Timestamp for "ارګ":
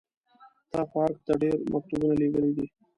1.05-1.17